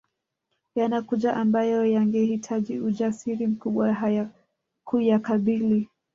Yanakuja 0.75 1.33
ambayo 1.37 1.85
yangehitaji 1.85 2.79
ujasiri 2.79 3.47
mkubwa 3.47 4.31
kuyakabili 4.85 5.89